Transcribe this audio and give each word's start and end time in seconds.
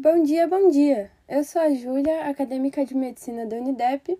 Bom 0.00 0.22
dia, 0.22 0.46
bom 0.46 0.70
dia! 0.70 1.10
Eu 1.28 1.42
sou 1.42 1.60
a 1.60 1.74
Júlia, 1.74 2.30
acadêmica 2.30 2.86
de 2.86 2.94
medicina 2.94 3.44
da 3.44 3.56
Unidep, 3.56 4.16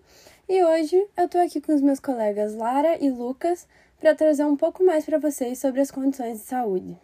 e 0.49 0.61
hoje 0.61 1.07
eu 1.15 1.29
tô 1.29 1.37
aqui 1.37 1.61
com 1.61 1.73
os 1.73 1.79
meus 1.79 2.01
colegas 2.01 2.53
Lara 2.53 3.01
e 3.01 3.09
Lucas 3.09 3.65
para 3.97 4.13
trazer 4.13 4.43
um 4.43 4.57
pouco 4.57 4.85
mais 4.85 5.05
para 5.05 5.17
vocês 5.17 5.57
sobre 5.57 5.79
as 5.79 5.89
condições 5.89 6.39
de 6.39 6.43
saúde. 6.43 6.97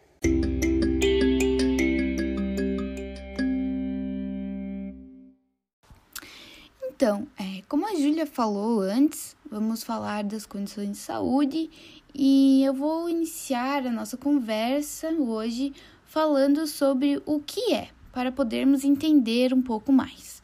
Então, 6.83 7.25
é, 7.39 7.61
como 7.69 7.87
a 7.87 7.95
Júlia 7.95 8.25
falou 8.25 8.81
antes, 8.81 9.37
vamos 9.49 9.85
falar 9.85 10.25
das 10.25 10.45
condições 10.45 10.91
de 10.91 10.97
saúde 10.97 11.69
e 12.13 12.61
eu 12.65 12.73
vou 12.73 13.09
iniciar 13.09 13.87
a 13.87 13.89
nossa 13.89 14.17
conversa 14.17 15.11
hoje 15.11 15.71
falando 16.05 16.67
sobre 16.67 17.21
o 17.25 17.39
que 17.39 17.73
é 17.73 17.94
para 18.15 18.31
podermos 18.31 18.85
entender 18.85 19.53
um 19.53 19.61
pouco 19.61 19.91
mais. 19.91 20.41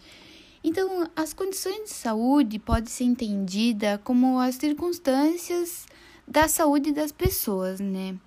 Então, 0.61 1.09
as 1.15 1.31
condições 1.33 1.85
de 1.85 1.89
saúde 1.91 2.59
podem 2.59 2.89
ser 2.89 3.05
entendidas 3.05 3.97
como 4.03 4.37
as 4.39 4.55
circunstâncias 4.55 5.85
da 6.27 6.49
saúde 6.49 6.91
das 6.91 7.13
pessoas, 7.13 7.79
né? 7.79 8.17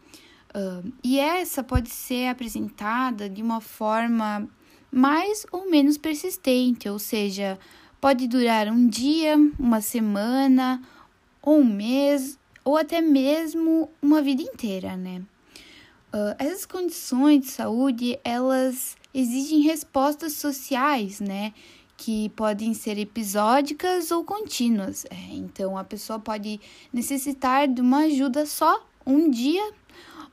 Uh, 0.56 0.91
e 1.05 1.19
essa 1.19 1.62
pode 1.62 1.91
ser 1.91 2.28
apresentada 2.28 3.28
de 3.28 3.42
uma 3.42 3.60
forma 3.60 4.48
mais 4.91 5.45
ou 5.52 5.69
menos 5.69 5.98
persistente, 5.98 6.88
ou 6.88 6.98
seja, 6.98 7.58
pode 8.00 8.27
durar 8.27 8.69
um 8.69 8.88
dia, 8.88 9.36
uma 9.58 9.83
semana, 9.83 10.80
ou 11.42 11.61
um 11.61 11.64
mês, 11.64 12.38
ou 12.64 12.78
até 12.78 13.02
mesmo 13.02 13.91
uma 14.00 14.22
vida 14.22 14.41
inteira, 14.41 14.97
né? 14.97 15.20
Uh, 16.14 16.34
essas 16.38 16.64
condições 16.64 17.41
de 17.41 17.48
saúde, 17.48 18.19
elas 18.24 18.97
exigem 19.14 19.60
respostas 19.60 20.32
sociais, 20.32 21.20
né? 21.20 21.55
Que 21.96 22.28
podem 22.30 22.74
ser 22.74 22.98
episódicas 22.98 24.11
ou 24.11 24.25
contínuas. 24.25 25.05
É, 25.05 25.34
então, 25.34 25.78
a 25.78 25.84
pessoa 25.84 26.19
pode 26.19 26.61
necessitar 26.92 27.69
de 27.69 27.80
uma 27.80 27.98
ajuda 27.98 28.44
só 28.44 28.84
um 29.06 29.30
dia, 29.30 29.72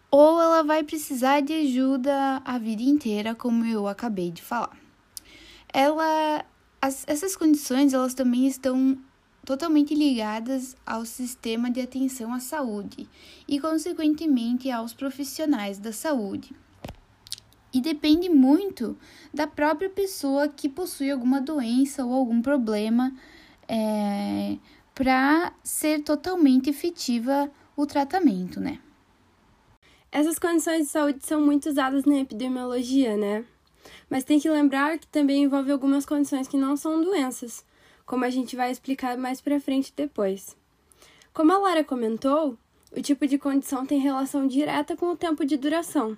ou 0.10 0.42
ela 0.42 0.64
vai 0.64 0.84
precisar 0.84 1.42
de 1.42 1.54
ajuda 1.54 2.42
a 2.44 2.58
vida 2.58 2.82
inteira, 2.82 3.36
como 3.36 3.64
eu 3.66 3.88
acabei 3.88 4.32
de 4.32 4.42
falar. 4.42 4.76
Ela, 5.72 6.44
as, 6.82 7.06
essas 7.08 7.36
condições, 7.36 7.94
elas 7.94 8.14
também 8.14 8.48
estão 8.48 8.98
totalmente 9.46 9.94
ligadas 9.94 10.76
ao 10.86 11.06
sistema 11.06 11.70
de 11.70 11.82
atenção 11.82 12.34
à 12.34 12.40
saúde 12.40 13.08
e, 13.48 13.60
consequentemente, 13.60 14.70
aos 14.72 14.94
profissionais 14.94 15.78
da 15.78 15.94
saúde 15.94 16.54
e 17.74 17.80
depende 17.80 18.30
muito 18.30 18.98
da 19.34 19.48
própria 19.48 19.90
pessoa 19.90 20.48
que 20.48 20.68
possui 20.68 21.10
alguma 21.10 21.40
doença 21.40 22.06
ou 22.06 22.14
algum 22.14 22.42
problema 22.42 23.14
é, 23.68 24.58
para 24.94 25.54
ser 25.64 26.04
totalmente 26.04 26.70
efetiva 26.70 27.50
o 27.76 27.86
tratamento, 27.86 28.60
né? 28.60 28.80
Essas 30.12 30.38
condições 30.38 30.88
de 30.88 30.92
saúde 30.92 31.26
são 31.26 31.42
muito 31.42 31.70
usadas 31.70 32.04
na 32.04 32.20
epidemiologia, 32.20 33.16
né? 33.16 33.46
Mas 34.10 34.26
tem 34.26 34.40
que 34.40 34.50
lembrar 34.50 35.00
que 35.00 35.08
também 35.08 35.44
envolve 35.44 35.72
algumas 35.72 36.06
condições 36.06 36.48
que 36.48 36.58
não 36.58 36.76
são 36.76 37.02
doenças, 37.02 37.66
como 38.06 38.26
a 38.26 38.30
gente 38.30 38.56
vai 38.56 38.70
explicar 38.70 39.18
mais 39.18 39.40
para 39.40 39.60
frente 39.62 39.94
depois. 39.96 40.58
Como 41.34 41.54
a 41.54 41.58
Lara 41.58 41.84
comentou, 41.84 42.58
o 42.92 43.02
tipo 43.02 43.26
de 43.26 43.38
condição 43.38 43.86
tem 43.86 44.00
relação 44.00 44.46
direta 44.46 44.98
com 44.98 45.06
o 45.08 45.16
tempo 45.16 45.46
de 45.46 45.56
duração. 45.56 46.18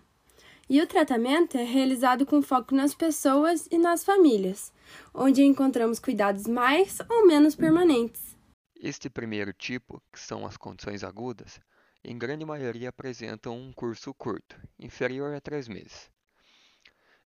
E 0.70 0.82
o 0.82 0.88
tratamento 0.88 1.58
é 1.58 1.64
realizado 1.64 2.26
com 2.26 2.42
foco 2.42 2.74
nas 2.74 2.96
pessoas 2.96 3.68
e 3.70 3.78
nas 3.78 4.04
famílias, 4.04 4.72
onde 5.14 5.44
encontramos 5.44 6.00
cuidados 6.00 6.48
mais 6.48 7.00
ou 7.10 7.28
menos 7.28 7.54
permanentes. 7.54 8.38
Este 8.80 9.10
primeiro 9.10 9.52
tipo, 9.52 10.02
que 10.12 10.20
são 10.20 10.46
as 10.46 10.56
condições 10.56 11.04
agudas, 11.04 11.60
em 12.04 12.18
grande 12.18 12.46
maioria 12.46 12.90
apresentam 12.90 13.58
um 13.58 13.74
curso 13.74 14.14
curto, 14.14 14.60
inferior 14.80 15.34
a 15.34 15.42
três 15.42 15.68
meses. 15.68 16.10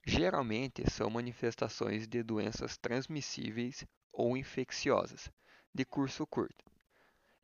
Geralmente 0.06 0.84
são 0.90 1.09
manifestações 1.09 2.08
de 2.08 2.24
doenças 2.24 2.78
transmissíveis 2.78 3.86
ou 4.12 4.36
infecciosas, 4.36 5.30
de 5.74 5.86
curso 5.86 6.26
curto. 6.26 6.66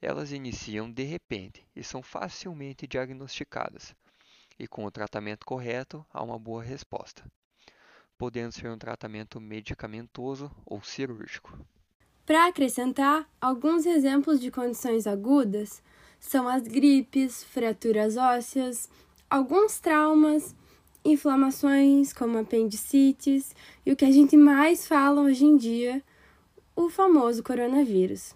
Elas 0.01 0.31
iniciam 0.31 0.91
de 0.91 1.03
repente 1.03 1.67
e 1.75 1.83
são 1.83 2.01
facilmente 2.01 2.87
diagnosticadas, 2.87 3.95
e 4.63 4.67
com 4.67 4.85
o 4.85 4.91
tratamento 4.91 5.45
correto 5.45 6.05
há 6.13 6.23
uma 6.23 6.39
boa 6.39 6.63
resposta, 6.63 7.21
podendo 8.17 8.53
ser 8.53 8.69
um 8.69 8.77
tratamento 8.77 9.41
medicamentoso 9.41 10.49
ou 10.65 10.81
cirúrgico. 10.81 11.59
Para 12.25 12.47
acrescentar, 12.47 13.29
alguns 13.41 13.85
exemplos 13.85 14.39
de 14.39 14.49
condições 14.49 15.05
agudas 15.05 15.83
são 16.17 16.47
as 16.47 16.63
gripes, 16.63 17.43
fraturas 17.43 18.15
ósseas, 18.15 18.89
alguns 19.29 19.81
traumas, 19.81 20.55
inflamações 21.03 22.13
como 22.13 22.37
apendicites 22.37 23.53
e 23.85 23.91
o 23.91 23.97
que 23.97 24.05
a 24.05 24.11
gente 24.11 24.37
mais 24.37 24.87
fala 24.87 25.19
hoje 25.19 25.43
em 25.43 25.57
dia, 25.57 26.01
o 26.73 26.89
famoso 26.89 27.43
coronavírus. 27.43 28.33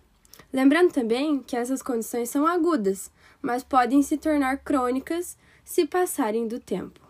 Lembrando 0.52 0.92
também 0.92 1.40
que 1.40 1.56
essas 1.56 1.82
condições 1.82 2.30
são 2.30 2.46
agudas, 2.46 3.10
mas 3.42 3.64
podem 3.64 4.02
se 4.02 4.18
tornar 4.18 4.58
crônicas 4.58 5.38
se 5.68 5.86
passarem 5.86 6.48
do 6.48 6.62
tempo. 6.62 7.02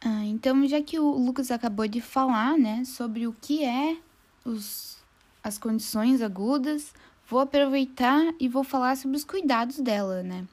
Ah, 0.00 0.24
então, 0.24 0.64
já 0.68 0.80
que 0.80 0.96
o 1.00 1.10
Lucas 1.10 1.50
acabou 1.50 1.88
de 1.88 2.00
falar, 2.00 2.56
né, 2.56 2.84
sobre 2.84 3.26
o 3.26 3.34
que 3.42 3.64
é 3.64 3.96
os, 4.44 4.98
as 5.42 5.58
condições 5.58 6.22
agudas, 6.22 6.94
vou 7.28 7.40
aproveitar 7.40 8.32
e 8.38 8.48
vou 8.48 8.62
falar 8.62 8.96
sobre 8.96 9.16
os 9.16 9.24
cuidados 9.24 9.80
dela, 9.80 10.22
né? 10.22 10.46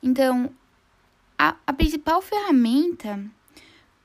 Então, 0.00 0.48
a, 1.36 1.56
a 1.66 1.72
principal 1.72 2.22
ferramenta 2.22 3.28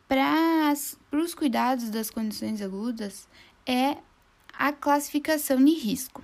para 0.07 0.73
os 1.11 1.35
cuidados 1.35 1.91
das 1.91 2.09
condições 2.09 2.63
agudas 2.63 3.28
é 3.63 3.95
a 4.57 4.73
classificação 4.73 5.63
de 5.63 5.73
risco. 5.73 6.23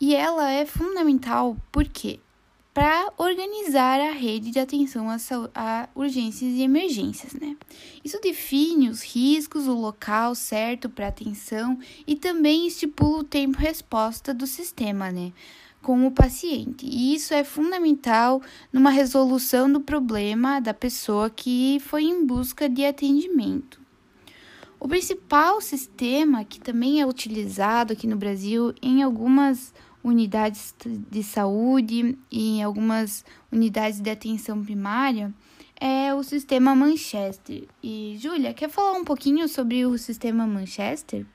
E 0.00 0.14
ela 0.14 0.50
é 0.50 0.64
fundamental 0.64 1.58
porque 1.70 2.20
para 2.72 3.12
organizar 3.18 4.00
a 4.00 4.12
rede 4.12 4.50
de 4.50 4.60
atenção 4.60 5.10
a, 5.10 5.16
a, 5.54 5.88
urgências 5.94 6.52
e 6.52 6.62
emergências, 6.62 7.32
né? 7.32 7.56
Isso 8.04 8.20
define 8.20 8.88
os 8.88 9.02
riscos, 9.02 9.66
o 9.66 9.74
local 9.74 10.34
certo 10.34 10.88
para 10.88 11.08
atenção 11.08 11.78
e 12.06 12.14
também 12.14 12.66
estipula 12.66 13.18
o 13.18 13.24
tempo-resposta 13.24 14.32
do 14.32 14.46
sistema, 14.46 15.10
né? 15.10 15.32
Com 15.82 16.06
o 16.06 16.12
paciente. 16.12 16.86
E 16.86 17.14
isso 17.14 17.34
é 17.34 17.42
fundamental 17.42 18.40
numa 18.72 18.90
resolução 18.90 19.72
do 19.72 19.80
problema 19.80 20.60
da 20.60 20.74
pessoa 20.74 21.28
que 21.28 21.78
foi 21.80 22.04
em 22.04 22.24
busca 22.24 22.68
de 22.68 22.84
atendimento. 22.84 23.80
O 24.78 24.88
principal 24.88 25.60
sistema 25.60 26.44
que 26.44 26.60
também 26.60 27.00
é 27.00 27.06
utilizado 27.06 27.92
aqui 27.92 28.06
no 28.06 28.16
Brasil 28.16 28.72
em 28.80 29.02
algumas 29.02 29.74
unidades 30.02 30.74
de 31.10 31.22
saúde 31.22 32.18
e 32.30 32.58
em 32.58 32.62
algumas 32.62 33.24
unidades 33.52 34.00
de 34.00 34.10
atenção 34.10 34.62
primária 34.64 35.32
é 35.80 36.14
o 36.14 36.22
sistema 36.22 36.74
Manchester. 36.74 37.64
E 37.82 38.16
Júlia, 38.18 38.52
quer 38.52 38.68
falar 38.68 38.92
um 38.92 39.04
pouquinho 39.04 39.48
sobre 39.48 39.86
o 39.86 39.96
sistema 39.96 40.46
Manchester? 40.46 41.26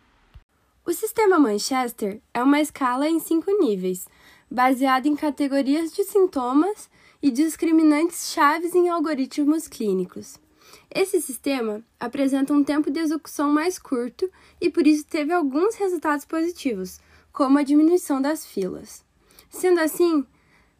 O 0.86 0.94
sistema 0.94 1.40
Manchester 1.40 2.22
é 2.32 2.44
uma 2.44 2.62
escala 2.62 3.10
em 3.10 3.20
cinco 3.20 3.52
níveis, 3.60 4.08
baseada 4.50 5.08
em 5.08 5.16
categorias 5.16 5.92
de 5.92 6.04
sintomas 6.04 6.90
e 7.24 7.32
discriminantes 7.32 8.32
chaves 8.32 8.76
em 8.76 8.88
algoritmos 8.88 9.68
clínicos. 9.68 10.40
Esse 10.94 11.20
sistema 11.22 11.84
apresenta 12.00 12.54
um 12.54 12.64
tempo 12.64 12.92
de 12.92 13.00
execução 13.00 13.50
mais 13.50 13.80
curto 13.80 14.30
e 14.62 14.70
por 14.70 14.86
isso 14.86 15.06
teve 15.08 15.34
alguns 15.34 15.74
resultados 15.76 16.26
positivos, 16.26 17.00
como 17.36 17.60
a 17.60 17.64
diminuição 17.64 18.22
das 18.22 18.46
filas. 18.46 19.06
Sendo 19.50 19.82
assim, 19.82 20.26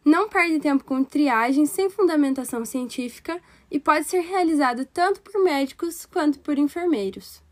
não 0.02 0.26
perde 0.26 0.58
tempo 0.58 0.84
com 0.84 1.04
triagem 1.04 1.66
sem 1.66 1.90
fundamentação 1.90 2.64
científica 2.64 3.42
e 3.70 3.78
pode 3.78 4.06
ser 4.06 4.20
realizado 4.20 4.86
tanto 4.86 5.20
por 5.20 5.44
médicos 5.44 6.06
quanto 6.06 6.40
por 6.40 6.56
enfermeiros. 6.56 7.42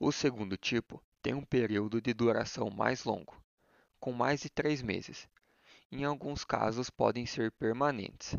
O 0.00 0.10
segundo 0.10 0.56
tipo 0.56 1.00
tem 1.22 1.32
um 1.32 1.44
período 1.44 2.00
de 2.02 2.12
duração 2.12 2.68
mais 2.70 3.04
longo, 3.04 3.40
com 4.00 4.12
mais 4.12 4.40
de 4.40 4.50
três 4.50 4.82
meses. 4.82 5.28
Em 5.92 6.04
alguns 6.04 6.44
casos, 6.44 6.90
podem 6.90 7.26
ser 7.26 7.52
permanentes. 7.52 8.36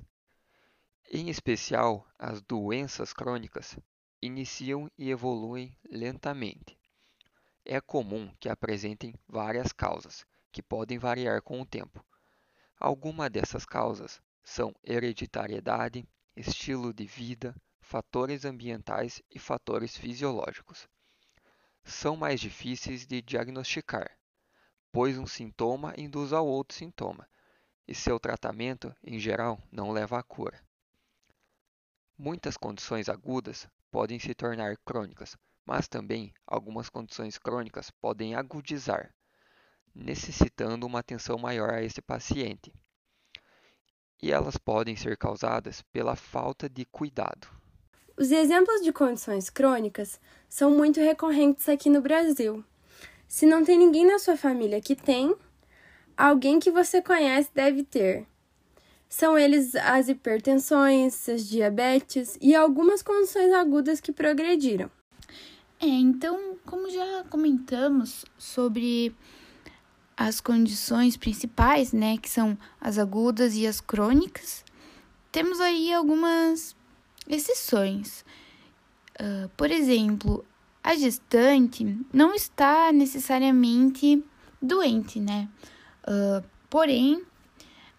Em 1.10 1.30
especial, 1.30 2.06
as 2.20 2.42
doenças 2.42 3.14
crônicas 3.14 3.78
iniciam 4.22 4.92
e 4.98 5.10
evoluem 5.10 5.74
lentamente 5.90 6.81
é 7.66 7.80
comum 7.80 8.34
que 8.40 8.50
apresentem 8.50 9.14
várias 9.28 9.72
causas, 9.72 10.26
que 10.52 10.62
podem 10.62 10.98
variar 10.98 11.42
com 11.42 11.62
o 11.62 11.66
tempo. 11.66 12.04
Algumas 12.80 13.30
dessas 13.30 13.66
causas 13.66 14.22
são 14.44 14.74
hereditariedade, 14.84 16.08
estilo 16.36 16.94
de 16.94 17.06
vida, 17.06 17.56
fatores 17.80 18.46
ambientais 18.46 19.22
e 19.30 19.38
fatores 19.38 19.96
fisiológicos. 19.96 20.88
São 21.84 22.16
mais 22.16 22.40
difíceis 22.40 23.06
de 23.06 23.22
diagnosticar, 23.22 24.18
pois 24.92 25.18
um 25.18 25.28
sintoma 25.28 25.94
induz 25.98 26.34
ao 26.34 26.46
outro 26.46 26.76
sintoma, 26.76 27.28
e 27.88 27.94
seu 27.94 28.20
tratamento, 28.20 28.96
em 29.04 29.20
geral, 29.20 29.62
não 29.72 29.92
leva 29.92 30.18
à 30.18 30.24
cura. 30.24 30.62
Muitas 32.18 32.56
condições 32.56 33.10
agudas 33.10 33.68
podem 33.90 34.20
se 34.20 34.34
tornar 34.34 34.78
crônicas, 34.78 35.36
mas 35.66 35.88
também 35.88 36.34
algumas 36.46 36.90
condições 36.90 37.38
crônicas 37.38 37.92
podem 37.92 38.36
agudizar, 38.36 39.14
necessitando 39.94 40.86
uma 40.86 41.00
atenção 41.00 41.38
maior 41.38 41.74
a 41.74 41.84
esse 41.84 42.02
paciente. 42.02 42.74
E 44.22 44.32
elas 44.32 44.58
podem 44.58 44.96
ser 44.96 45.18
causadas 45.18 45.82
pela 45.82 46.16
falta 46.16 46.70
de 46.70 46.86
cuidado. 46.86 47.48
Os 48.18 48.32
exemplos 48.32 48.82
de 48.82 48.94
condições 48.94 49.50
crônicas 49.50 50.20
são 50.48 50.70
muito 50.70 51.00
recorrentes 51.00 51.68
aqui 51.68 51.90
no 51.90 52.02
Brasil. 52.02 52.64
Se 53.28 53.46
não 53.46 53.64
tem 53.64 53.78
ninguém 53.78 54.06
na 54.06 54.20
sua 54.20 54.38
família 54.38 54.82
que 54.82 54.96
tem, 54.96 55.36
alguém 56.16 56.60
que 56.60 56.70
você 56.70 57.02
conhece 57.02 57.50
deve 57.54 57.84
ter. 57.84 58.28
São 59.10 59.38
eles 59.38 59.76
as 59.76 60.08
hipertensões, 60.08 61.28
as 61.28 61.48
diabetes 61.48 62.38
e 62.40 62.54
algumas 62.56 63.02
condições 63.02 63.52
agudas 63.54 64.00
que 64.00 64.12
progrediram. 64.12 64.92
É, 65.82 65.88
então, 65.88 66.58
como 66.64 66.92
já 66.92 67.24
comentamos 67.28 68.24
sobre 68.38 69.16
as 70.16 70.40
condições 70.40 71.18
principais, 71.18 71.92
né, 71.92 72.18
que 72.18 72.30
são 72.30 72.56
as 72.80 73.00
agudas 73.00 73.56
e 73.56 73.66
as 73.66 73.82
crônicas, 73.82 74.64
temos 75.32 75.60
aí 75.60 75.92
algumas 75.92 76.76
exceções. 77.28 78.24
Uh, 79.20 79.50
por 79.58 79.72
exemplo, 79.72 80.46
a 80.84 80.94
gestante 80.94 81.98
não 82.14 82.36
está 82.36 82.92
necessariamente 82.92 84.24
doente, 84.62 85.20
né? 85.20 85.50
Uh, 86.04 86.46
porém, 86.70 87.24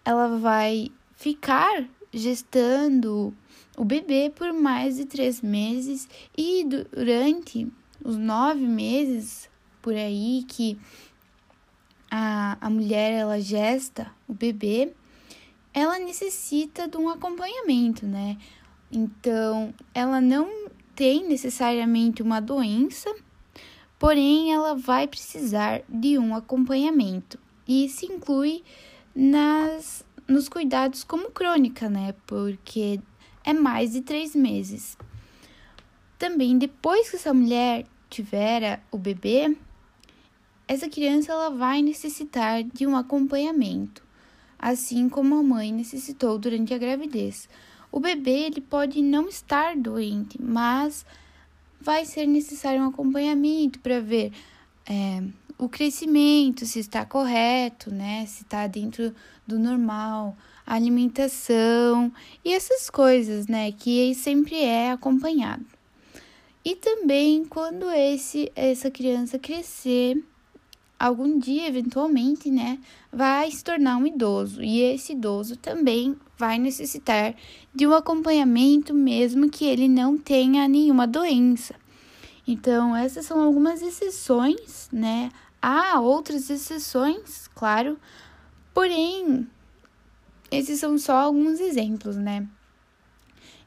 ela 0.05 0.37
vai 0.37 0.89
ficar 1.17 1.85
gestando 2.13 3.33
o 3.75 3.83
bebê 3.83 4.31
por 4.33 4.53
mais 4.53 4.97
de 4.97 5.05
três 5.05 5.41
meses 5.41 6.07
e 6.37 6.63
durante 6.63 7.67
os 8.03 8.17
nove 8.17 8.67
meses 8.67 9.49
por 9.81 9.93
aí 9.93 10.45
que 10.47 10.77
a, 12.09 12.57
a 12.61 12.69
mulher 12.69 13.11
ela 13.11 13.41
gesta 13.41 14.11
o 14.27 14.33
bebê, 14.33 14.93
ela 15.73 15.97
necessita 15.97 16.87
de 16.87 16.95
um 16.95 17.09
acompanhamento, 17.09 18.05
né? 18.05 18.37
Então, 18.91 19.73
ela 19.93 20.21
não 20.21 20.69
tem 20.95 21.27
necessariamente 21.27 22.21
uma 22.21 22.39
doença, 22.39 23.13
porém 23.97 24.53
ela 24.53 24.75
vai 24.75 25.07
precisar 25.07 25.81
de 25.89 26.19
um 26.19 26.35
acompanhamento. 26.35 27.39
E 27.67 27.85
isso 27.85 28.05
inclui 28.05 28.63
nas, 29.15 30.05
nos 30.33 30.49
cuidados 30.49 31.03
como 31.03 31.31
crônica, 31.31 31.87
né? 31.87 32.15
Porque 32.25 32.99
é 33.43 33.53
mais 33.53 33.93
de 33.93 34.01
três 34.01 34.35
meses. 34.35 34.97
Também 36.17 36.57
depois 36.57 37.09
que 37.09 37.15
essa 37.15 37.33
mulher 37.33 37.85
tiver 38.09 38.81
o 38.91 38.97
bebê, 38.97 39.55
essa 40.67 40.89
criança 40.89 41.31
ela 41.31 41.49
vai 41.49 41.81
necessitar 41.81 42.63
de 42.63 42.87
um 42.87 42.95
acompanhamento, 42.95 44.03
assim 44.57 45.07
como 45.07 45.35
a 45.35 45.43
mãe 45.43 45.71
necessitou 45.71 46.37
durante 46.37 46.73
a 46.73 46.77
gravidez. 46.77 47.47
O 47.91 47.99
bebê 47.99 48.47
ele 48.47 48.61
pode 48.61 49.01
não 49.01 49.27
estar 49.27 49.75
doente, 49.75 50.41
mas 50.41 51.05
vai 51.79 52.05
ser 52.05 52.25
necessário 52.25 52.81
um 52.81 52.87
acompanhamento 52.87 53.79
para 53.79 53.99
ver 53.99 54.31
é, 54.85 55.21
o 55.57 55.69
crescimento, 55.69 56.65
se 56.65 56.79
está 56.79 57.05
correto, 57.05 57.93
né? 57.93 58.25
Se 58.25 58.43
está 58.43 58.67
dentro 58.67 59.13
do 59.45 59.59
normal, 59.59 60.35
a 60.65 60.75
alimentação 60.75 62.11
e 62.43 62.53
essas 62.53 62.89
coisas, 62.89 63.47
né? 63.47 63.71
Que 63.71 64.13
sempre 64.15 64.55
é 64.63 64.91
acompanhado. 64.91 65.65
E 66.65 66.75
também 66.75 67.43
quando 67.43 67.89
esse 67.91 68.51
essa 68.55 68.89
criança 68.89 69.37
crescer, 69.37 70.23
algum 70.97 71.37
dia 71.37 71.67
eventualmente, 71.67 72.49
né, 72.49 72.79
vai 73.11 73.51
se 73.51 73.61
tornar 73.61 73.97
um 73.97 74.07
idoso 74.07 74.63
e 74.63 74.79
esse 74.79 75.11
idoso 75.11 75.57
também 75.57 76.15
vai 76.37 76.57
necessitar 76.57 77.35
de 77.75 77.85
um 77.85 77.93
acompanhamento 77.93 78.93
mesmo 78.93 79.49
que 79.49 79.65
ele 79.65 79.89
não 79.89 80.17
tenha 80.17 80.65
nenhuma 80.67 81.05
doença. 81.05 81.75
Então, 82.47 82.95
essas 82.95 83.25
são 83.25 83.41
algumas 83.41 83.81
exceções, 83.81 84.89
né? 84.91 85.31
Há 85.61 85.99
outras 85.99 86.49
exceções, 86.49 87.47
claro, 87.55 87.97
porém, 88.73 89.49
esses 90.51 90.79
são 90.79 90.97
só 90.97 91.15
alguns 91.15 91.59
exemplos, 91.59 92.17
né? 92.17 92.47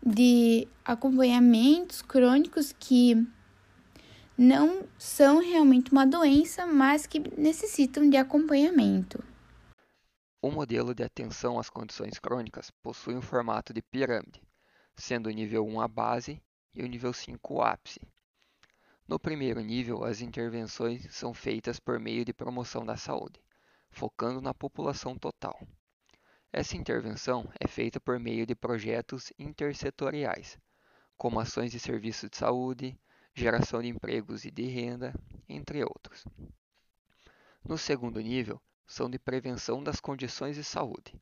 De 0.05 0.69
acompanhamentos 0.84 2.02
crônicos 2.02 2.75
que 2.78 3.26
não 4.37 4.87
são 4.99 5.38
realmente 5.40 5.90
uma 5.90 6.06
doença, 6.06 6.67
mas 6.67 7.06
que 7.06 7.19
necessitam 7.40 8.08
de 8.11 8.19
acompanhamento. 8.19 9.25
O 10.43 10.50
modelo 10.50 10.94
de 10.94 11.02
atenção 11.02 11.58
às 11.58 11.70
condições 11.70 12.19
crônicas 12.19 12.70
possui 12.82 13.17
um 13.17 13.23
formato 13.23 13.73
de 13.73 13.81
pirâmide, 13.81 14.43
sendo 14.94 15.28
o 15.28 15.32
nível 15.32 15.67
1 15.67 15.81
a 15.81 15.88
base 15.88 16.43
e 16.75 16.84
o 16.84 16.87
nível 16.87 17.12
5 17.12 17.55
o 17.55 17.62
ápice. 17.62 18.00
No 19.08 19.20
primeiro 19.20 19.60
nível, 19.60 20.02
as 20.02 20.20
intervenções 20.20 21.14
são 21.14 21.32
feitas 21.32 21.78
por 21.78 22.00
meio 22.00 22.24
de 22.24 22.32
promoção 22.32 22.84
da 22.84 22.96
saúde, 22.96 23.40
focando 23.88 24.40
na 24.40 24.52
população 24.52 25.16
total. 25.16 25.56
Essa 26.52 26.76
intervenção 26.76 27.48
é 27.60 27.68
feita 27.68 28.00
por 28.00 28.18
meio 28.18 28.44
de 28.44 28.56
projetos 28.56 29.32
intersetoriais, 29.38 30.58
como 31.16 31.38
ações 31.38 31.70
de 31.70 31.78
serviço 31.78 32.28
de 32.28 32.36
saúde, 32.36 32.98
geração 33.32 33.80
de 33.80 33.86
empregos 33.86 34.44
e 34.44 34.50
de 34.50 34.64
renda, 34.64 35.14
entre 35.48 35.84
outros. 35.84 36.24
No 37.62 37.78
segundo 37.78 38.20
nível, 38.20 38.60
são 38.88 39.08
de 39.08 39.20
prevenção 39.20 39.84
das 39.84 40.00
condições 40.00 40.56
de 40.56 40.64
saúde, 40.64 41.14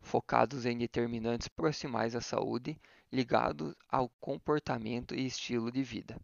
focados 0.00 0.64
em 0.66 0.78
determinantes 0.78 1.48
proximais 1.48 2.14
à 2.14 2.20
saúde 2.20 2.80
ligados 3.10 3.74
ao 3.88 4.08
comportamento 4.20 5.16
e 5.16 5.26
estilo 5.26 5.72
de 5.72 5.82
vida 5.82 6.16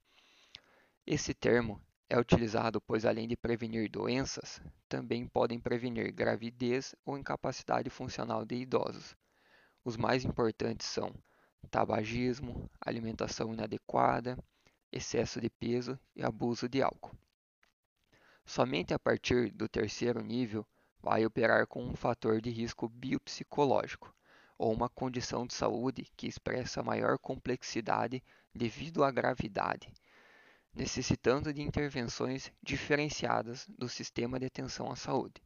esse 1.06 1.32
termo 1.32 1.80
é 2.10 2.18
utilizado 2.18 2.80
pois, 2.80 3.06
além 3.06 3.26
de 3.26 3.36
prevenir 3.36 3.90
doenças, 3.90 4.60
também 4.88 5.26
podem 5.26 5.58
prevenir 5.58 6.12
gravidez 6.12 6.94
ou 7.06 7.16
incapacidade 7.16 7.88
funcional 7.88 8.44
de 8.44 8.56
idosos. 8.56 9.16
Os 9.82 9.96
mais 9.96 10.24
importantes 10.24 10.86
são 10.86 11.14
tabagismo, 11.70 12.70
alimentação 12.80 13.54
inadequada, 13.54 14.38
excesso 14.92 15.40
de 15.40 15.48
peso 15.48 15.98
e 16.14 16.22
abuso 16.22 16.68
de 16.68 16.82
álcool. 16.82 17.16
Somente 18.44 18.92
a 18.92 18.98
partir 18.98 19.50
do 19.52 19.68
terceiro 19.68 20.22
nível 20.22 20.66
vai 21.00 21.24
operar 21.24 21.66
com 21.66 21.82
um 21.82 21.96
fator 21.96 22.42
de 22.42 22.50
risco 22.50 22.88
biopsicológico 22.88 24.14
ou 24.58 24.70
uma 24.72 24.88
condição 24.88 25.46
de 25.46 25.54
saúde 25.54 26.06
que 26.14 26.26
expressa 26.26 26.82
maior 26.82 27.18
complexidade 27.18 28.22
devido 28.54 29.02
à 29.02 29.10
gravidade 29.10 29.90
necessitando 30.74 31.52
de 31.52 31.62
intervenções 31.62 32.52
diferenciadas 32.62 33.66
do 33.68 33.88
sistema 33.88 34.38
de 34.38 34.46
atenção 34.46 34.90
à 34.90 34.96
saúde. 34.96 35.42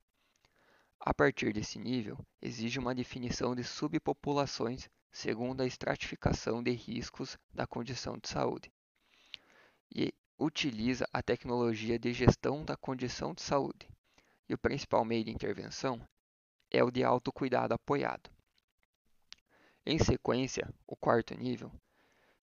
A 1.01 1.13
partir 1.13 1.53
desse 1.53 1.79
nível, 1.79 2.19
exige 2.41 2.79
uma 2.79 2.95
definição 2.95 3.55
de 3.55 3.65
subpopulações 3.65 4.89
segundo 5.11 5.61
a 5.61 5.67
estratificação 5.67 6.63
de 6.63 6.73
riscos 6.73 7.39
da 7.53 7.67
condição 7.67 8.19
de 8.19 8.29
saúde. 8.29 8.73
E 9.95 10.13
utiliza 10.39 11.07
a 11.13 11.23
tecnologia 11.23 11.99
de 11.99 12.13
gestão 12.13 12.65
da 12.65 12.77
condição 12.77 13.33
de 13.33 13.43
saúde. 13.43 13.89
E 14.49 14.55
o 14.55 14.59
principal 14.59 15.05
meio 15.05 15.25
de 15.25 15.31
intervenção 15.31 16.01
é 16.71 16.83
o 16.83 16.91
de 16.91 17.05
autocuidado 17.05 17.75
apoiado. 17.75 18.31
Em 19.87 19.99
sequência, 19.99 20.69
o 20.87 20.97
quarto 20.97 21.35
nível 21.35 21.71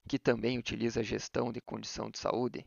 que 0.08 0.20
também 0.20 0.58
utiliza 0.58 1.00
a 1.00 1.04
gestão 1.04 1.52
de 1.52 1.62
condição 1.62 2.10
de 2.10 2.20
saúde, 2.20 2.66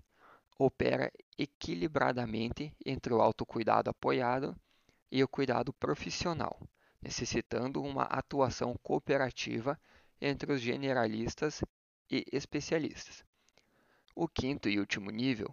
opera 0.58 1.12
equilibradamente 1.36 2.72
entre 2.84 3.12
o 3.12 3.20
autocuidado 3.20 3.90
apoiado 3.90 4.56
e 5.10 5.22
o 5.22 5.28
cuidado 5.28 5.72
profissional, 5.72 6.60
necessitando 7.02 7.82
uma 7.82 8.04
atuação 8.04 8.76
cooperativa 8.82 9.78
entre 10.20 10.52
os 10.52 10.60
generalistas 10.60 11.62
e 12.10 12.24
especialistas. 12.32 13.24
O 14.14 14.28
quinto 14.28 14.68
e 14.68 14.78
último 14.78 15.10
nível 15.10 15.52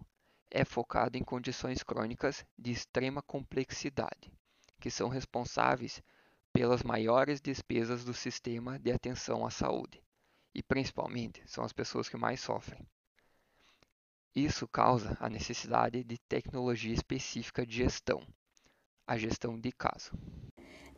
é 0.52 0.64
focado 0.64 1.18
em 1.18 1.24
condições 1.24 1.82
crônicas 1.82 2.46
de 2.58 2.72
extrema 2.72 3.22
complexidade, 3.22 4.32
que 4.80 4.92
são 4.92 5.10
responsáveis 5.10 6.02
pelas 6.54 6.84
maiores 6.84 7.42
despesas 7.42 8.04
do 8.04 8.14
sistema 8.14 8.78
de 8.78 8.92
atenção 8.92 9.46
à 9.46 9.50
saúde 9.50 10.02
e 10.54 10.62
principalmente 10.62 11.42
são 11.46 11.64
as 11.64 11.74
pessoas 11.74 12.10
que 12.10 12.18
mais 12.18 12.40
sofrem. 12.40 12.86
Isso 14.36 14.68
causa 14.68 15.18
a 15.20 15.30
necessidade 15.30 16.04
de 16.04 16.18
tecnologia 16.30 16.94
específica 16.94 17.66
de 17.66 17.78
gestão, 17.78 18.22
a 19.06 19.18
gestão 19.18 19.60
de 19.60 19.72
caso. 19.72 20.12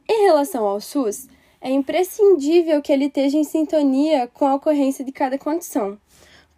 Em 0.07 0.25
relação 0.25 0.65
ao 0.65 0.79
SUS, 0.79 1.27
é 1.59 1.71
imprescindível 1.71 2.81
que 2.81 2.91
ele 2.91 3.05
esteja 3.05 3.37
em 3.37 3.43
sintonia 3.43 4.27
com 4.27 4.45
a 4.45 4.55
ocorrência 4.55 5.03
de 5.03 5.11
cada 5.11 5.37
condição. 5.37 5.97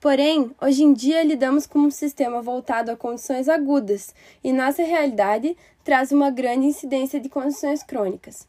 Porém, 0.01 0.51
hoje 0.61 0.83
em 0.83 0.93
dia 0.93 1.23
lidamos 1.23 1.65
com 1.65 1.79
um 1.79 1.91
sistema 1.91 2.41
voltado 2.41 2.91
a 2.91 2.97
condições 2.97 3.47
agudas 3.47 4.13
e, 4.43 4.51
nossa 4.51 4.83
realidade, 4.83 5.55
traz 5.83 6.11
uma 6.11 6.29
grande 6.29 6.65
incidência 6.65 7.19
de 7.19 7.29
condições 7.29 7.83
crônicas. 7.83 8.47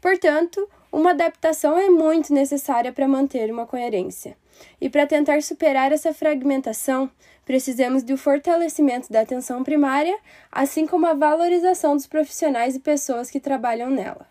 Portanto, 0.00 0.68
uma 0.90 1.10
adaptação 1.10 1.78
é 1.78 1.90
muito 1.90 2.32
necessária 2.32 2.92
para 2.92 3.06
manter 3.06 3.52
uma 3.52 3.66
coerência. 3.66 4.36
E 4.80 4.88
para 4.88 5.06
tentar 5.06 5.42
superar 5.42 5.92
essa 5.92 6.12
fragmentação, 6.12 7.10
precisamos 7.44 8.02
do 8.02 8.16
fortalecimento 8.16 9.12
da 9.12 9.20
atenção 9.20 9.62
primária, 9.62 10.16
assim 10.50 10.86
como 10.86 11.06
a 11.06 11.14
valorização 11.14 11.94
dos 11.96 12.06
profissionais 12.06 12.74
e 12.74 12.80
pessoas 12.80 13.30
que 13.30 13.40
trabalham 13.40 13.90
nela. 13.90 14.26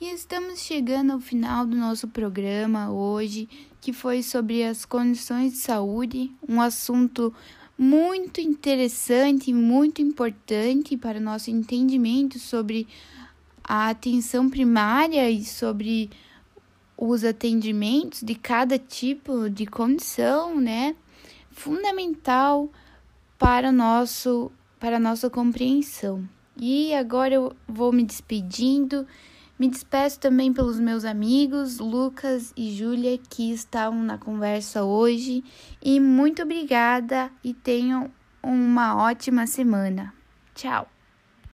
E 0.00 0.12
estamos 0.12 0.60
chegando 0.60 1.12
ao 1.12 1.20
final 1.20 1.64
do 1.64 1.76
nosso 1.76 2.08
programa 2.08 2.92
hoje, 2.92 3.48
que 3.80 3.92
foi 3.92 4.22
sobre 4.22 4.62
as 4.62 4.84
condições 4.84 5.52
de 5.52 5.58
saúde, 5.58 6.30
um 6.46 6.60
assunto 6.60 7.34
muito 7.76 8.40
interessante 8.40 9.52
muito 9.52 10.00
importante 10.00 10.96
para 10.96 11.18
o 11.18 11.22
nosso 11.22 11.50
entendimento 11.50 12.38
sobre 12.38 12.86
a 13.62 13.88
atenção 13.88 14.48
primária 14.48 15.28
e 15.30 15.44
sobre 15.44 16.10
os 16.96 17.24
atendimentos 17.24 18.22
de 18.22 18.34
cada 18.34 18.78
tipo 18.78 19.50
de 19.50 19.66
condição, 19.66 20.60
né? 20.60 20.94
Fundamental 21.50 22.70
para 23.38 23.72
nosso 23.72 24.52
para 24.78 24.96
a 24.96 25.00
nossa 25.00 25.30
compreensão. 25.30 26.28
E 26.60 26.94
agora 26.94 27.34
eu 27.34 27.56
vou 27.66 27.90
me 27.90 28.04
despedindo. 28.04 29.06
Me 29.58 29.68
despeço 29.68 30.18
também 30.18 30.52
pelos 30.52 30.80
meus 30.80 31.04
amigos 31.04 31.78
Lucas 31.78 32.52
e 32.56 32.74
Júlia 32.74 33.18
que 33.18 33.52
estavam 33.52 34.02
na 34.02 34.18
conversa 34.18 34.82
hoje 34.82 35.44
e 35.80 36.00
muito 36.00 36.42
obrigada 36.42 37.30
e 37.42 37.54
tenham 37.54 38.10
uma 38.42 38.96
ótima 38.96 39.46
semana. 39.46 40.12
Tchau. 40.54 40.93